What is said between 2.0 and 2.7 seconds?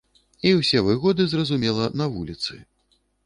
на вуліцы.